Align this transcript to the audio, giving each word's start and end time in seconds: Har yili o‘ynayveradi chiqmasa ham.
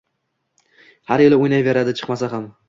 Har 1.11 1.23
yili 1.25 1.39
o‘ynayveradi 1.43 1.95
chiqmasa 2.01 2.33
ham. 2.35 2.51